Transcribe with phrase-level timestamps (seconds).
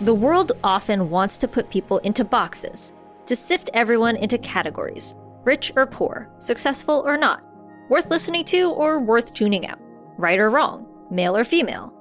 [0.00, 2.92] The world often wants to put people into boxes,
[3.26, 5.14] to sift everyone into categories
[5.44, 7.44] rich or poor, successful or not,
[7.88, 9.78] worth listening to or worth tuning out,
[10.16, 11.92] right or wrong, male or female.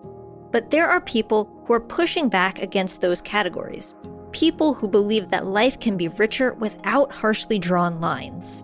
[0.51, 3.95] But there are people who are pushing back against those categories,
[4.31, 8.63] people who believe that life can be richer without harshly drawn lines.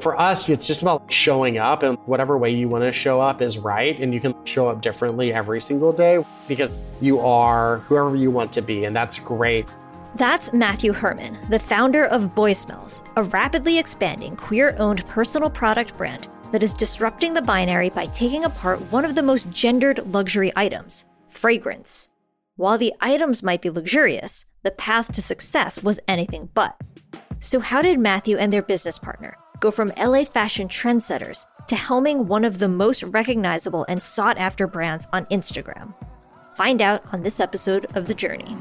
[0.00, 3.42] For us, it's just about showing up, and whatever way you want to show up
[3.42, 3.98] is right.
[4.00, 6.70] And you can show up differently every single day because
[7.02, 9.68] you are whoever you want to be, and that's great.
[10.14, 15.96] That's Matthew Herman, the founder of Boy Smells, a rapidly expanding queer owned personal product
[15.98, 20.50] brand that is disrupting the binary by taking apart one of the most gendered luxury
[20.56, 22.08] items fragrance.
[22.56, 26.76] While the items might be luxurious, the path to success was anything but.
[27.38, 32.24] So, how did Matthew and their business partner go from LA fashion trendsetters to helming
[32.24, 35.94] one of the most recognizable and sought after brands on Instagram?
[36.56, 38.56] Find out on this episode of The Journey.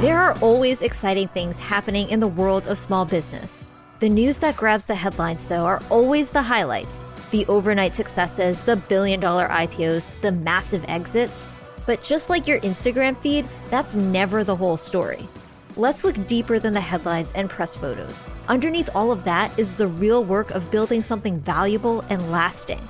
[0.00, 3.64] There are always exciting things happening in the world of small business.
[3.98, 8.76] The news that grabs the headlines, though, are always the highlights the overnight successes, the
[8.76, 11.48] billion dollar IPOs, the massive exits.
[11.88, 15.26] But just like your Instagram feed, that's never the whole story.
[15.74, 18.22] Let's look deeper than the headlines and press photos.
[18.46, 22.86] Underneath all of that is the real work of building something valuable and lasting.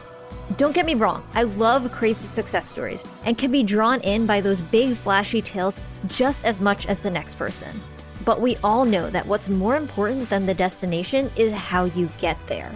[0.57, 4.41] Don't get me wrong, I love crazy success stories and can be drawn in by
[4.41, 7.81] those big flashy tales just as much as the next person.
[8.25, 12.37] But we all know that what's more important than the destination is how you get
[12.49, 12.73] there.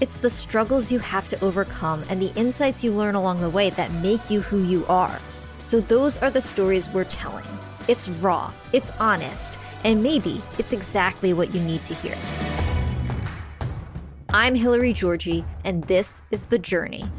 [0.00, 3.68] It's the struggles you have to overcome and the insights you learn along the way
[3.68, 5.20] that make you who you are.
[5.68, 7.44] So, those are the stories we're telling.
[7.88, 12.16] It's raw, it's honest, and maybe it's exactly what you need to hear.
[14.30, 17.10] I'm Hilary Georgie, and this is The Journey.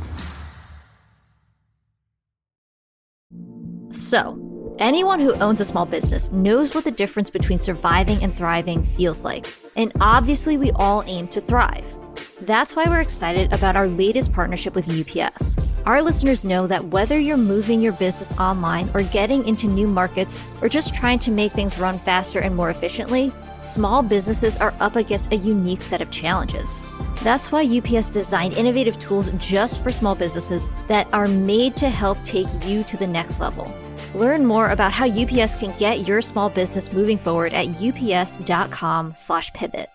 [3.92, 8.84] So, anyone who owns a small business knows what the difference between surviving and thriving
[8.84, 9.46] feels like.
[9.76, 11.99] And obviously, we all aim to thrive.
[12.42, 15.58] That's why we're excited about our latest partnership with UPS.
[15.86, 20.42] Our listeners know that whether you're moving your business online or getting into new markets
[20.62, 23.34] or just trying to make things run faster and more efficiently,
[23.66, 26.82] small businesses are up against a unique set of challenges.
[27.24, 32.24] That's why UPS designed innovative tools just for small businesses that are made to help
[32.24, 33.70] take you to the next level.
[34.16, 39.90] Learn more about how UPS can get your small business moving forward at ups.com/pivot.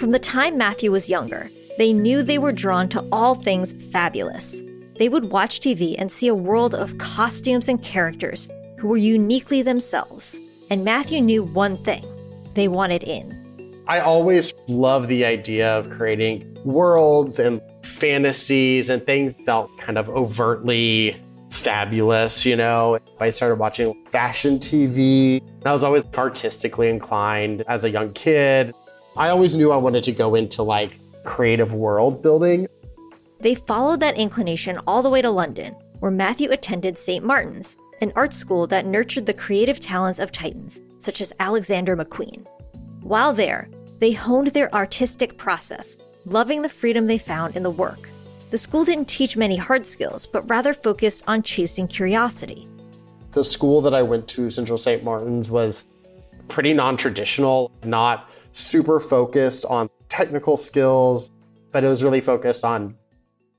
[0.00, 4.62] From the time Matthew was younger, they knew they were drawn to all things fabulous.
[4.96, 9.60] They would watch TV and see a world of costumes and characters who were uniquely
[9.60, 10.38] themselves.
[10.70, 12.02] And Matthew knew one thing
[12.54, 13.84] they wanted in.
[13.88, 19.98] I always love the idea of creating worlds and fantasies and things that felt kind
[19.98, 22.98] of overtly fabulous, you know.
[23.20, 25.42] I started watching fashion TV.
[25.66, 28.74] I was always artistically inclined as a young kid.
[29.16, 32.68] I always knew I wanted to go into like creative world building.
[33.40, 37.24] They followed that inclination all the way to London, where Matthew attended St.
[37.24, 42.46] Martin's, an art school that nurtured the creative talents of titans, such as Alexander McQueen.
[43.02, 43.68] While there,
[43.98, 48.08] they honed their artistic process, loving the freedom they found in the work.
[48.50, 52.68] The school didn't teach many hard skills, but rather focused on chasing curiosity.
[53.32, 55.04] The school that I went to, Central St.
[55.04, 55.82] Martin's, was
[56.48, 61.30] pretty non traditional, not super focused on technical skills,
[61.72, 62.96] but it was really focused on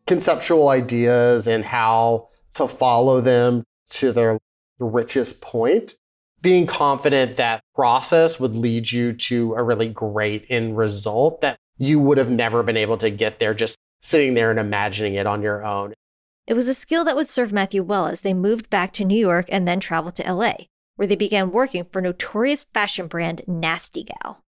[0.07, 4.37] conceptual ideas and how to follow them to their
[4.79, 5.95] richest point.
[6.41, 11.99] Being confident that process would lead you to a really great end result that you
[11.99, 15.41] would have never been able to get there just sitting there and imagining it on
[15.41, 15.93] your own.
[16.47, 19.17] It was a skill that would serve Matthew well as they moved back to New
[19.17, 20.53] York and then traveled to LA,
[20.95, 24.43] where they began working for notorious fashion brand Nasty Gal.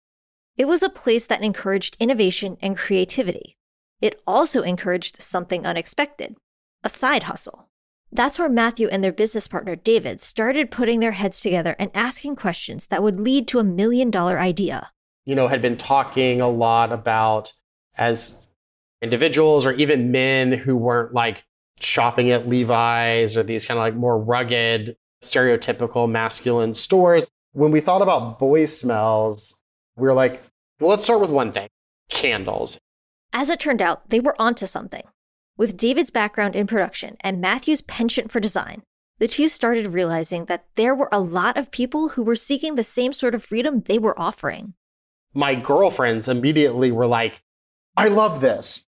[0.63, 3.57] It was a place that encouraged innovation and creativity.
[4.01, 6.37] It also encouraged something unexpected
[6.85, 7.69] a side hustle.
[8.13, 12.37] That's where Matthew and their business partner David started putting their heads together and asking
[12.37, 14.93] questions that would lead to a million dollar idea.
[15.25, 17.53] You know, had been talking a lot about
[17.97, 18.37] as
[19.03, 21.43] individuals or even men who weren't like
[21.81, 27.29] shopping at Levi's or these kind of like more rugged, stereotypical masculine stores.
[27.51, 29.57] When we thought about boy smells,
[29.97, 30.41] we were like,
[30.83, 31.69] well, let's start with one thing
[32.11, 32.79] candles.
[33.33, 35.05] As it turned out, they were onto something.
[35.57, 38.83] With David's background in production and Matthew's penchant for design,
[39.19, 42.85] the two started realizing that there were a lot of people who were seeking the
[42.85, 44.75] same sort of freedom they were offering.
[45.33, 47.43] My girlfriends immediately were like,
[47.97, 48.85] I love this.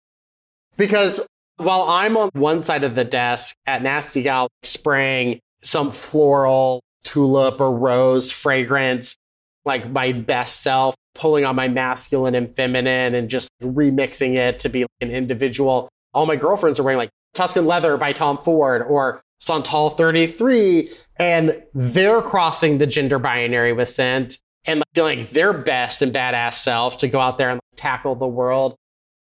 [0.78, 1.20] Because
[1.58, 7.60] while I'm on one side of the desk at Nasty Gal spraying some floral, tulip,
[7.60, 9.16] or rose fragrance,
[9.66, 14.70] like my best self, pulling on my masculine and feminine and just remixing it to
[14.70, 15.90] be an individual.
[16.14, 21.64] All my girlfriends are wearing like Tuscan Leather by Tom Ford or Santal 33, and
[21.74, 26.98] they're crossing the gender binary with scent and feeling like their best and badass self
[27.00, 28.76] to go out there and tackle the world.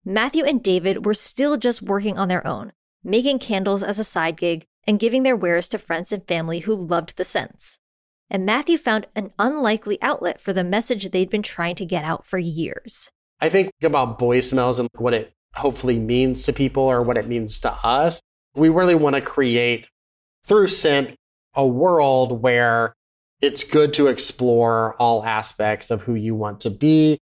[0.04, 2.72] Matthew and David were still just working on their own,
[3.04, 6.74] making candles as a side gig and giving their wares to friends and family who
[6.74, 7.78] loved the scents.
[8.32, 12.24] And Matthew found an unlikely outlet for the message they'd been trying to get out
[12.24, 13.10] for years.
[13.42, 17.28] I think about boy smells and what it hopefully means to people or what it
[17.28, 18.22] means to us.
[18.54, 19.86] We really want to create
[20.46, 21.14] through scent
[21.54, 22.94] a world where
[23.42, 27.18] it's good to explore all aspects of who you want to be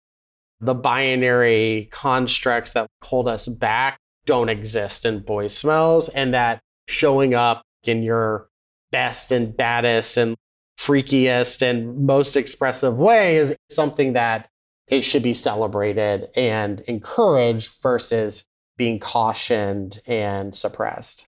[0.60, 7.34] the binary constructs that hold us back don't exist in boy smells and that showing
[7.34, 8.48] up in your
[8.90, 10.34] best and baddest and
[10.78, 14.48] freakiest and most expressive way is something that
[14.88, 18.44] it should be celebrated and encouraged versus
[18.76, 21.26] being cautioned and suppressed.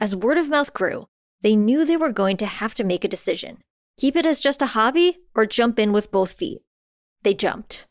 [0.00, 1.08] As word of mouth grew,
[1.42, 3.58] they knew they were going to have to make a decision
[3.96, 6.60] keep it as just a hobby or jump in with both feet.
[7.22, 7.86] They jumped.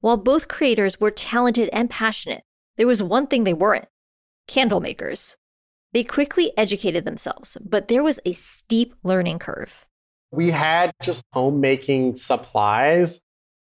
[0.00, 2.42] While both creators were talented and passionate,
[2.76, 3.88] there was one thing they weren't
[4.46, 5.36] candle makers.
[5.92, 9.86] They quickly educated themselves, but there was a steep learning curve.
[10.32, 13.20] We had just homemaking supplies.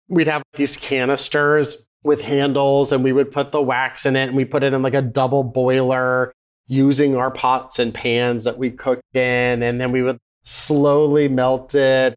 [0.08, 4.36] We'd have these canisters with handles, and we would put the wax in it, and
[4.36, 6.34] we put it in like a double boiler
[6.68, 11.76] using our pots and pans that we cooked in, and then we would slowly melt
[11.76, 12.16] it.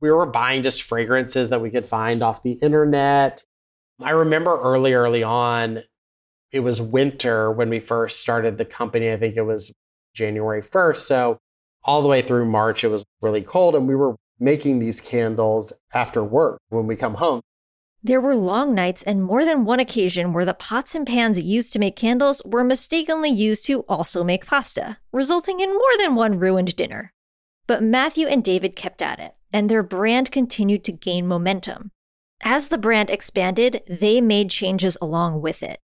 [0.00, 3.42] We were buying just fragrances that we could find off the internet.
[4.00, 5.82] I remember early, early on,
[6.52, 9.12] it was winter when we first started the company.
[9.12, 9.72] I think it was
[10.14, 10.96] January 1st.
[10.96, 11.38] So
[11.84, 13.74] all the way through March, it was really cold.
[13.74, 17.40] And we were making these candles after work when we come home.
[18.02, 21.70] There were long nights and more than one occasion where the pots and pans used
[21.74, 26.38] to make candles were mistakenly used to also make pasta, resulting in more than one
[26.38, 27.12] ruined dinner.
[27.66, 31.90] But Matthew and David kept at it, and their brand continued to gain momentum.
[32.42, 35.78] As the brand expanded, they made changes along with it.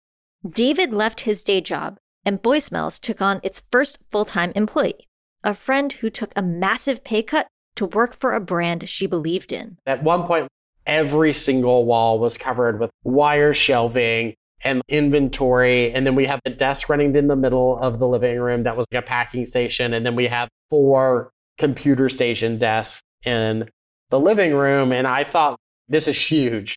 [0.49, 5.07] David left his day job, and Boy Smells took on its first full time employee,
[5.47, 7.47] a friend who took a massive pay cut
[7.77, 9.79] to work for a brand she believed in.
[9.87, 10.49] At one point,
[10.85, 14.35] every single wall was covered with wire shelving
[14.65, 15.93] and inventory.
[15.93, 18.77] And then we have a desk running in the middle of the living room that
[18.77, 19.95] was like a packing station.
[19.95, 23.69] And then we have four computer station desks in
[24.11, 24.91] the living room.
[24.91, 26.77] And I thought this is huge.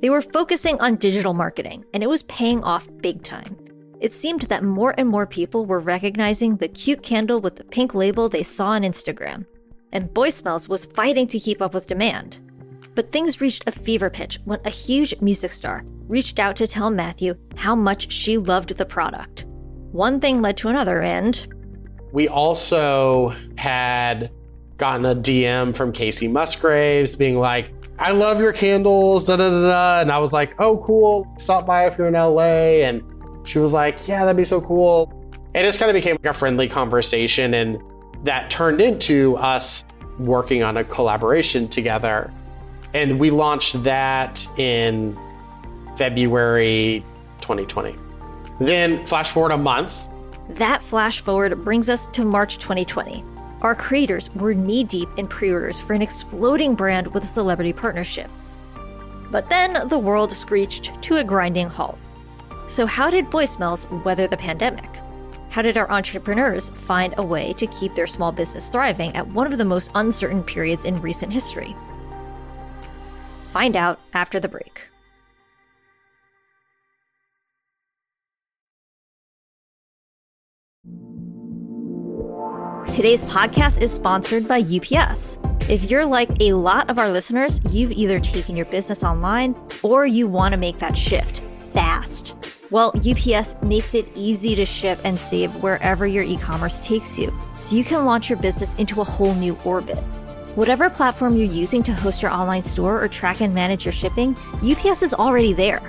[0.00, 3.67] They were focusing on digital marketing, and it was paying off big time.
[4.00, 7.94] It seemed that more and more people were recognizing the cute candle with the pink
[7.94, 9.44] label they saw on Instagram,
[9.90, 12.38] and Boy Smells was fighting to keep up with demand.
[12.94, 16.90] But things reached a fever pitch when a huge music star reached out to tell
[16.90, 19.46] Matthew how much she loved the product.
[19.90, 21.46] One thing led to another, and.
[22.12, 24.30] We also had
[24.76, 29.60] gotten a DM from Kacey Musgraves being like, I love your candles, da da da
[29.62, 30.00] da.
[30.02, 31.26] And I was like, oh, cool.
[31.38, 32.84] Stop by if you're in LA.
[32.84, 33.02] And
[33.48, 35.10] she was like, yeah, that'd be so cool.
[35.54, 37.54] And It just kind of became like a friendly conversation.
[37.54, 37.82] And
[38.24, 39.86] that turned into us
[40.18, 42.30] working on a collaboration together.
[42.92, 45.18] And we launched that in
[45.96, 47.02] February
[47.40, 47.96] 2020.
[48.60, 49.96] Then, flash forward a month.
[50.50, 53.24] That flash forward brings us to March 2020.
[53.62, 57.72] Our creators were knee deep in pre orders for an exploding brand with a celebrity
[57.72, 58.30] partnership.
[59.30, 61.98] But then the world screeched to a grinding halt.
[62.68, 64.88] So, how did Smells weather the pandemic?
[65.48, 69.50] How did our entrepreneurs find a way to keep their small business thriving at one
[69.50, 71.74] of the most uncertain periods in recent history?
[73.52, 74.88] Find out after the break.
[82.92, 85.38] Today's podcast is sponsored by UPS.
[85.68, 90.06] If you're like a lot of our listeners, you've either taken your business online or
[90.06, 91.40] you want to make that shift
[91.72, 92.34] fast.
[92.70, 97.32] Well, UPS makes it easy to ship and save wherever your e commerce takes you,
[97.56, 99.96] so you can launch your business into a whole new orbit.
[100.54, 104.36] Whatever platform you're using to host your online store or track and manage your shipping,
[104.62, 105.80] UPS is already there.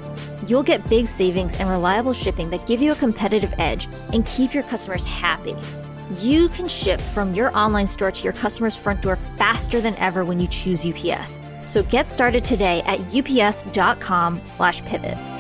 [0.48, 4.54] You'll get big savings and reliable shipping that give you a competitive edge and keep
[4.54, 5.56] your customers happy.
[6.20, 10.24] You can ship from your online store to your customer's front door faster than ever
[10.24, 11.40] when you choose UPS.
[11.62, 15.39] So get started today at ups.com/pivot.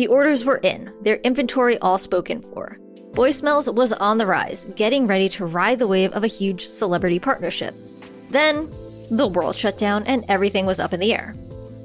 [0.00, 2.78] The orders were in, their inventory all spoken for.
[3.32, 7.18] Smells was on the rise, getting ready to ride the wave of a huge celebrity
[7.18, 7.74] partnership.
[8.30, 8.70] Then,
[9.10, 11.34] the world shut down and everything was up in the air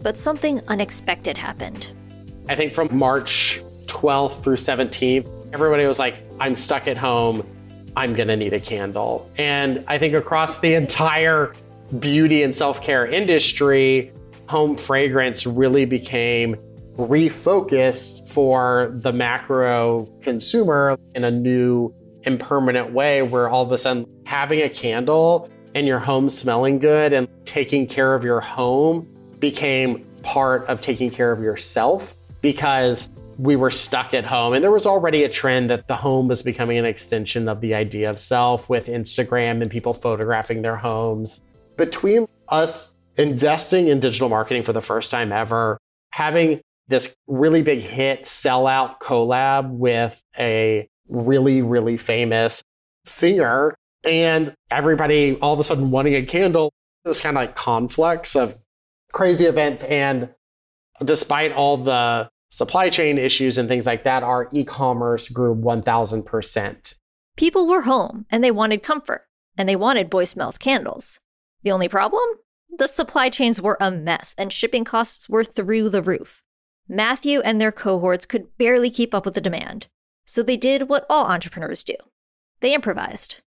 [0.05, 1.91] but something unexpected happened.
[2.47, 7.43] I think from March 12th through 17th, everybody was like, I'm stuck at home.
[7.97, 9.27] I'm going to need a candle.
[9.39, 11.53] And I think across the entire
[11.97, 14.13] beauty and self care industry,
[14.47, 16.55] home fragrance really became
[16.97, 21.93] refocused for the macro consumer in a new
[22.25, 26.79] and permanent way where all of a sudden having a candle and your home smelling
[26.79, 29.07] good and taking care of your home
[29.39, 34.53] became part of taking care of yourself because we were stuck at home.
[34.53, 37.75] And there was already a trend that the home was becoming an extension of the
[37.75, 41.41] idea of self with Instagram and people photographing their homes.
[41.75, 45.77] Between us investing in digital marketing for the first time ever,
[46.11, 52.63] having this really big hit sellout collab with a really, really famous
[53.05, 56.71] singer, and everybody all of a sudden wanting a candle,
[57.03, 58.57] this kind of like conflicts of
[59.11, 59.83] crazy events.
[59.83, 60.29] And
[61.03, 66.93] despite all the supply chain issues and things like that, our e commerce grew 1000%.
[67.35, 69.25] People were home and they wanted comfort
[69.57, 71.19] and they wanted Boy Smells candles.
[71.63, 72.23] The only problem?
[72.77, 76.43] The supply chains were a mess and shipping costs were through the roof.
[76.87, 79.87] Matthew and their cohorts could barely keep up with the demand.
[80.25, 81.95] So they did what all entrepreneurs do
[82.61, 83.41] they improvised.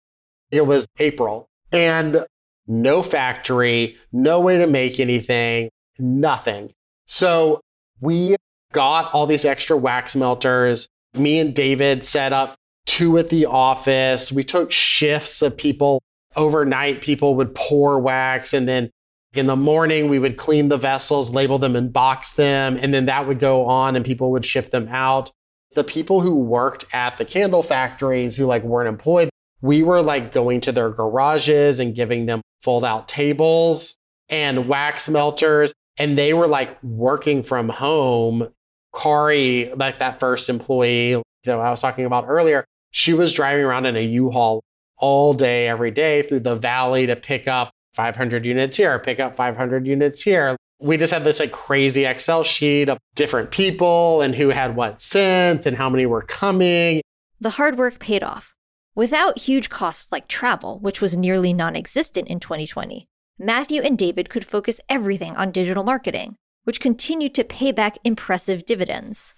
[0.51, 2.25] It was April, and
[2.67, 6.74] no factory, no way to make anything, nothing.
[7.08, 7.62] So
[8.00, 8.36] we
[8.74, 10.88] got all these extra wax melters.
[11.13, 14.32] Me and David set up two at the office.
[14.32, 16.01] We took shifts of people
[16.36, 17.01] overnight.
[17.01, 18.91] People would pour wax and then
[19.38, 22.77] in the morning we would clean the vessels, label them and box them.
[22.82, 25.32] And then that would go on and people would ship them out.
[25.75, 29.29] The people who worked at the candle factories who like weren't employed,
[29.62, 33.96] we were like going to their garages and giving them fold out tables
[34.29, 35.74] and wax melters.
[35.98, 38.50] And they were like working from home.
[38.96, 43.86] Kari, like that first employee that I was talking about earlier, she was driving around
[43.86, 44.63] in a U-Haul
[44.98, 49.36] all day, every day through the valley to pick up 500 units here, pick up
[49.36, 50.56] 500 units here.
[50.80, 55.01] We just had this like crazy Excel sheet of different people and who had what
[55.01, 57.01] since and how many were coming.
[57.42, 58.54] The hard work paid off.
[58.94, 63.08] Without huge costs like travel, which was nearly non existent in 2020,
[63.39, 66.36] Matthew and David could focus everything on digital marketing,
[66.66, 69.34] which continued to pay back impressive dividends.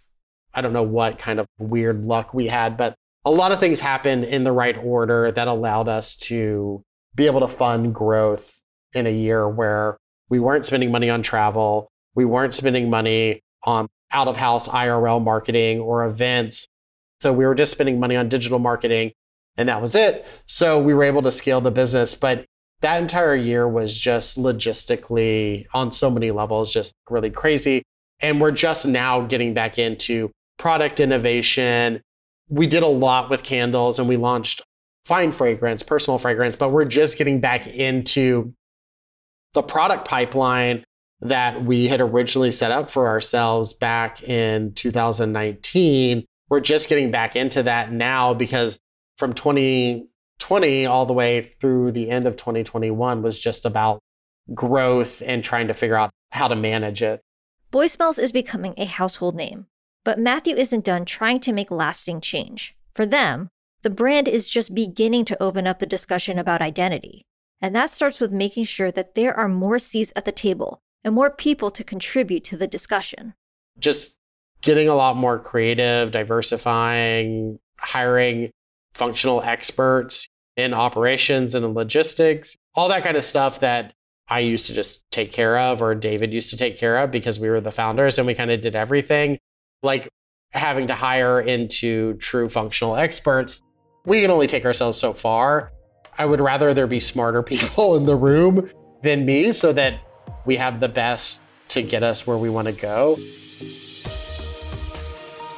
[0.54, 3.80] I don't know what kind of weird luck we had, but a lot of things
[3.80, 6.84] happened in the right order that allowed us to
[7.16, 8.60] be able to fund growth
[8.94, 9.98] in a year where
[10.30, 15.24] we weren't spending money on travel, we weren't spending money on out of house IRL
[15.24, 16.68] marketing or events.
[17.22, 19.12] So we were just spending money on digital marketing
[19.58, 20.26] and that was it.
[20.46, 22.16] So we were able to scale the business.
[22.16, 22.46] But
[22.82, 27.84] that entire year was just logistically on so many levels, just really crazy.
[28.22, 32.02] And we're just now getting back into product innovation.
[32.48, 34.62] We did a lot with candles and we launched
[35.06, 38.54] fine fragrance, personal fragrance, but we're just getting back into
[39.54, 40.84] the product pipeline
[41.22, 46.26] that we had originally set up for ourselves back in 2019.
[46.50, 48.80] We're just getting back into that now because
[49.18, 54.00] from 2020 all the way through the end of 2021 was just about
[54.54, 57.22] growth and trying to figure out how to manage it.
[57.72, 59.68] Boy Smells is becoming a household name,
[60.04, 62.76] but Matthew isn't done trying to make lasting change.
[62.96, 63.50] For them,
[63.82, 67.26] the brand is just beginning to open up the discussion about identity.
[67.62, 71.16] And that starts with making sure that there are more seats at the table and
[71.16, 73.34] more people to contribute to the discussion.
[73.78, 74.16] Just
[74.62, 78.52] getting a lot more creative, diversifying, hiring
[78.94, 83.94] functional experts in operations and in logistics, all that kind of stuff that
[84.28, 87.40] I used to just take care of or David used to take care of because
[87.40, 89.40] we were the founders and we kind of did everything.
[89.82, 90.10] Like
[90.52, 93.62] having to hire into true functional experts,
[94.10, 95.72] we can only take ourselves so far.
[96.18, 98.70] I would rather there be smarter people in the room
[99.04, 100.02] than me so that
[100.46, 103.18] we have the best to get us where we want to go.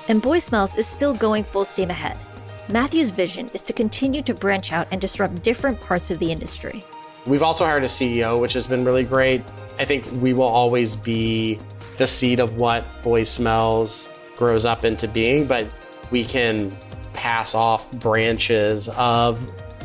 [0.10, 2.20] And Boy Smells is still going full steam ahead.
[2.68, 6.84] Matthew's vision is to continue to branch out and disrupt different parts of the industry.
[7.26, 9.44] We've also hired a CEO, which has been really great.
[9.80, 11.58] I think we will always be
[11.98, 15.74] the seed of what Boy Smells grows up into being, but
[16.12, 16.76] we can
[17.22, 19.40] pass off branches of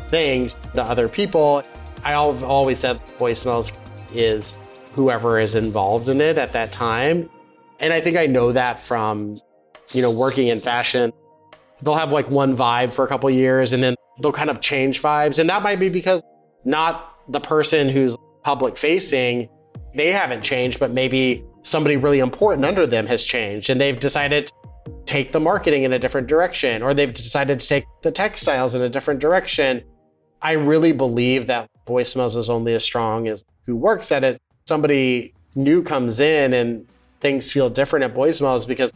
[0.09, 1.61] things to other people.
[2.03, 2.99] I always said
[3.35, 3.71] Smells
[4.11, 4.55] is
[4.93, 7.29] whoever is involved in it at that time.
[7.79, 9.39] And I think I know that from,
[9.91, 11.13] you know, working in fashion.
[11.83, 15.03] They'll have like one vibe for a couple years and then they'll kind of change
[15.03, 15.37] vibes.
[15.37, 16.23] And that might be because
[16.65, 19.47] not the person who's public facing,
[19.93, 24.51] they haven't changed, but maybe somebody really important under them has changed and they've decided
[25.05, 28.81] take the marketing in a different direction or they've decided to take the textiles in
[28.81, 29.83] a different direction.
[30.41, 31.69] I really believe that
[32.03, 34.41] Smells is only as strong as who works at it.
[34.67, 36.85] Somebody new comes in and
[37.21, 38.91] things feel different at Smells because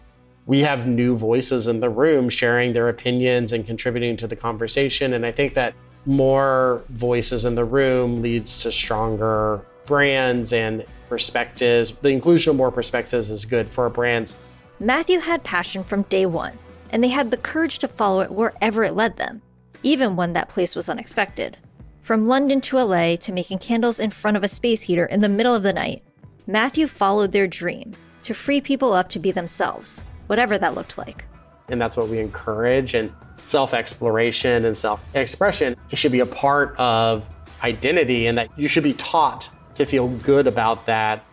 [0.45, 5.13] we have new voices in the room sharing their opinions and contributing to the conversation.
[5.13, 5.74] And I think that
[6.05, 11.93] more voices in the room leads to stronger brands and perspectives.
[12.01, 14.36] The inclusion of more perspectives is good for brands.
[14.81, 16.57] Matthew had passion from day one,
[16.89, 19.43] and they had the courage to follow it wherever it led them,
[19.83, 21.55] even when that place was unexpected.
[22.01, 25.29] From London to LA to making candles in front of a space heater in the
[25.29, 26.01] middle of the night,
[26.47, 31.25] Matthew followed their dream to free people up to be themselves, whatever that looked like.
[31.69, 32.95] And that's what we encourage.
[32.95, 33.13] And
[33.45, 37.23] self exploration and self expression should be a part of
[37.63, 41.23] identity, and that you should be taught to feel good about that.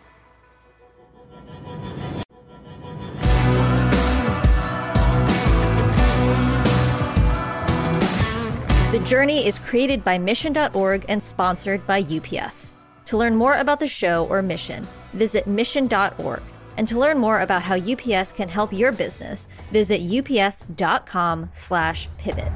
[9.09, 12.73] Journey is created by Mission.org and sponsored by UPS.
[13.05, 16.43] To learn more about the show or mission, visit mission.org.
[16.77, 22.51] And to learn more about how UPS can help your business, visit ups.com/pivot.